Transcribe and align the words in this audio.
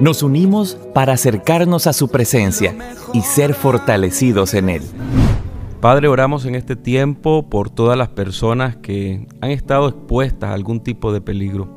Nos 0.00 0.22
unimos 0.22 0.76
para 0.92 1.12
acercarnos 1.12 1.86
a 1.86 1.92
su 1.92 2.08
presencia 2.08 2.74
y 3.12 3.20
ser 3.22 3.54
fortalecidos 3.54 4.54
en 4.54 4.68
Él. 4.68 4.82
Padre, 5.80 6.08
oramos 6.08 6.46
en 6.46 6.54
este 6.54 6.76
tiempo 6.76 7.48
por 7.48 7.70
todas 7.70 7.96
las 7.96 8.08
personas 8.08 8.76
que 8.76 9.26
han 9.40 9.50
estado 9.50 9.88
expuestas 9.88 10.50
a 10.50 10.54
algún 10.54 10.80
tipo 10.80 11.12
de 11.12 11.20
peligro. 11.20 11.76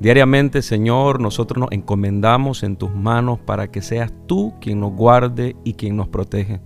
Diariamente, 0.00 0.62
Señor, 0.62 1.20
nosotros 1.20 1.58
nos 1.58 1.72
encomendamos 1.72 2.62
en 2.62 2.76
tus 2.76 2.94
manos 2.94 3.38
para 3.40 3.70
que 3.70 3.82
seas 3.82 4.12
tú 4.26 4.54
quien 4.60 4.80
nos 4.80 4.92
guarde 4.92 5.56
y 5.64 5.74
quien 5.74 5.96
nos 5.96 6.08
protege. 6.08 6.60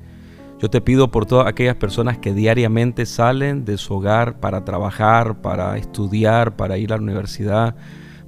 Yo 0.61 0.71
te 0.71 0.81
pido 0.81 1.11
por 1.11 1.27
todas 1.27 1.49
aquellas 1.49 1.77
personas 1.77 2.19
que 2.19 2.35
diariamente 2.35 3.07
salen 3.07 3.65
de 3.65 3.79
su 3.79 3.95
hogar 3.95 4.39
para 4.39 4.65
trabajar, 4.65 5.41
para 5.41 5.77
estudiar, 5.77 6.55
para 6.57 6.79
ir 6.79 6.93
a 6.93 6.97
la 6.97 7.03
universidad, 7.03 7.75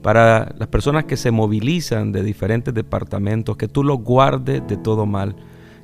para 0.04 0.54
las 0.58 0.68
personas 0.68 1.06
que 1.06 1.16
se 1.16 1.30
movilizan 1.30 2.12
de 2.12 2.22
diferentes 2.22 2.74
departamentos, 2.74 3.56
que 3.56 3.68
tú 3.68 3.82
los 3.82 4.00
guardes 4.00 4.62
de 4.68 4.76
todo 4.76 5.06
mal, 5.06 5.34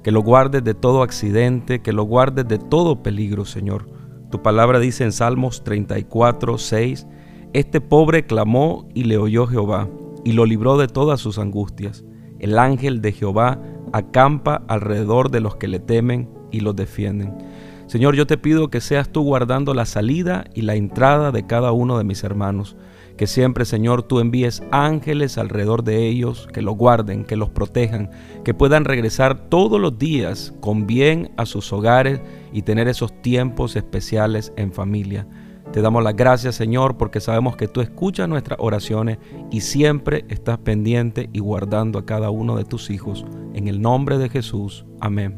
que 0.02 0.10
los 0.10 0.22
guardes 0.22 0.62
de 0.62 0.74
todo 0.74 1.02
accidente, 1.02 1.80
que 1.80 1.94
los 1.94 2.06
guardes 2.06 2.46
de 2.46 2.58
todo 2.58 3.02
peligro, 3.02 3.46
Señor. 3.46 3.88
Tu 4.30 4.42
palabra 4.42 4.78
dice 4.78 5.04
en 5.04 5.12
Salmos 5.12 5.64
34, 5.64 6.58
6, 6.58 7.06
este 7.54 7.80
pobre 7.80 8.26
clamó 8.26 8.86
y 8.92 9.04
le 9.04 9.16
oyó 9.16 9.46
Jehová, 9.46 9.88
y 10.22 10.32
lo 10.32 10.44
libró 10.44 10.76
de 10.76 10.88
todas 10.88 11.18
sus 11.18 11.38
angustias. 11.38 12.04
El 12.40 12.58
ángel 12.58 13.00
de 13.00 13.12
Jehová 13.12 13.58
acampa 13.94 14.64
alrededor 14.68 15.30
de 15.30 15.40
los 15.40 15.56
que 15.56 15.66
le 15.66 15.78
temen 15.78 16.28
y 16.50 16.60
los 16.60 16.76
defienden. 16.76 17.38
Señor, 17.86 18.16
yo 18.16 18.26
te 18.26 18.36
pido 18.36 18.68
que 18.68 18.82
seas 18.82 19.08
tú 19.08 19.22
guardando 19.22 19.72
la 19.72 19.86
salida 19.86 20.44
y 20.54 20.60
la 20.60 20.74
entrada 20.74 21.32
de 21.32 21.46
cada 21.46 21.72
uno 21.72 21.96
de 21.96 22.04
mis 22.04 22.22
hermanos. 22.22 22.76
Que 23.20 23.26
siempre, 23.26 23.66
Señor, 23.66 24.02
tú 24.02 24.18
envíes 24.18 24.62
ángeles 24.70 25.36
alrededor 25.36 25.84
de 25.84 26.08
ellos, 26.08 26.48
que 26.54 26.62
los 26.62 26.74
guarden, 26.74 27.26
que 27.26 27.36
los 27.36 27.50
protejan, 27.50 28.10
que 28.44 28.54
puedan 28.54 28.86
regresar 28.86 29.50
todos 29.50 29.78
los 29.78 29.98
días 29.98 30.54
con 30.60 30.86
bien 30.86 31.30
a 31.36 31.44
sus 31.44 31.70
hogares 31.70 32.22
y 32.50 32.62
tener 32.62 32.88
esos 32.88 33.12
tiempos 33.20 33.76
especiales 33.76 34.54
en 34.56 34.72
familia. 34.72 35.26
Te 35.70 35.82
damos 35.82 36.02
las 36.02 36.16
gracias, 36.16 36.54
Señor, 36.54 36.96
porque 36.96 37.20
sabemos 37.20 37.58
que 37.58 37.68
tú 37.68 37.82
escuchas 37.82 38.26
nuestras 38.26 38.58
oraciones 38.58 39.18
y 39.50 39.60
siempre 39.60 40.24
estás 40.30 40.56
pendiente 40.56 41.28
y 41.30 41.40
guardando 41.40 41.98
a 41.98 42.06
cada 42.06 42.30
uno 42.30 42.56
de 42.56 42.64
tus 42.64 42.88
hijos. 42.88 43.26
En 43.52 43.68
el 43.68 43.82
nombre 43.82 44.16
de 44.16 44.30
Jesús. 44.30 44.86
Amén. 44.98 45.36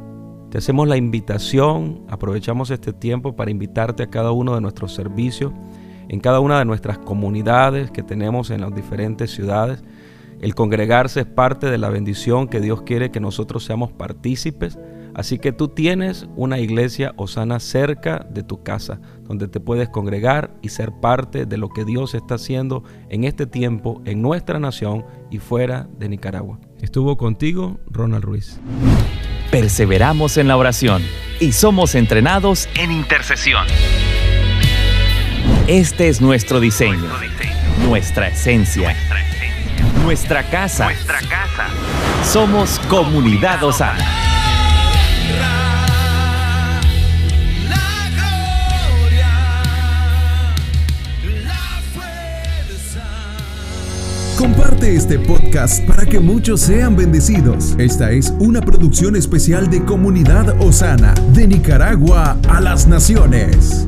Te 0.52 0.58
hacemos 0.58 0.86
la 0.86 0.96
invitación, 0.96 2.04
aprovechamos 2.08 2.70
este 2.70 2.92
tiempo 2.92 3.34
para 3.34 3.50
invitarte 3.50 4.04
a 4.04 4.10
cada 4.10 4.30
uno 4.30 4.54
de 4.54 4.60
nuestros 4.60 4.94
servicios, 4.94 5.50
en 6.08 6.20
cada 6.20 6.40
una 6.40 6.58
de 6.58 6.64
nuestras 6.64 6.98
comunidades 6.98 7.90
que 7.90 8.02
tenemos 8.02 8.50
en 8.50 8.60
las 8.60 8.74
diferentes 8.74 9.30
ciudades. 9.30 9.82
El 10.40 10.54
congregarse 10.54 11.20
es 11.20 11.26
parte 11.26 11.70
de 11.70 11.78
la 11.78 11.88
bendición 11.88 12.48
que 12.48 12.60
Dios 12.60 12.82
quiere 12.82 13.10
que 13.10 13.20
nosotros 13.20 13.64
seamos 13.64 13.92
partícipes. 13.92 14.78
Así 15.14 15.38
que 15.38 15.52
tú 15.52 15.68
tienes 15.68 16.26
una 16.36 16.58
iglesia 16.58 17.12
osana 17.16 17.60
cerca 17.60 18.26
de 18.30 18.42
tu 18.42 18.62
casa, 18.62 19.00
donde 19.24 19.46
te 19.46 19.60
puedes 19.60 19.88
congregar 19.90 20.54
y 20.62 20.70
ser 20.70 20.90
parte 20.90 21.44
de 21.44 21.58
lo 21.58 21.68
que 21.68 21.84
Dios 21.84 22.14
está 22.14 22.36
haciendo 22.36 22.82
en 23.10 23.24
este 23.24 23.46
tiempo, 23.46 24.00
en 24.04 24.22
nuestra 24.22 24.58
nación 24.58 25.04
y 25.30 25.38
fuera 25.38 25.86
de 25.98 26.08
Nicaragua. 26.08 26.58
Estuvo 26.80 27.16
contigo 27.16 27.78
Ronald 27.90 28.24
Ruiz. 28.24 28.58
Perseveramos 29.50 30.38
en 30.38 30.48
la 30.48 30.56
oración 30.56 31.02
y 31.38 31.52
somos 31.52 31.94
entrenados 31.94 32.68
en 32.74 32.90
intercesión. 32.90 33.66
Este 35.68 36.08
es 36.08 36.20
nuestro 36.20 36.58
diseño, 36.58 37.08
nuestra 37.86 38.28
esencia, 38.28 38.96
nuestra 40.02 40.42
casa. 40.42 40.88
Somos 42.24 42.80
comunidad 42.88 43.62
osana. 43.62 44.04
Comparte 54.36 54.96
este 54.96 55.20
podcast 55.20 55.84
para 55.86 56.04
que 56.04 56.18
muchos 56.18 56.60
sean 56.62 56.96
bendecidos. 56.96 57.76
Esta 57.78 58.10
es 58.10 58.34
una 58.40 58.60
producción 58.60 59.14
especial 59.14 59.70
de 59.70 59.84
Comunidad 59.84 60.60
Osana, 60.60 61.14
de 61.32 61.46
Nicaragua 61.46 62.36
a 62.48 62.60
las 62.60 62.88
Naciones. 62.88 63.86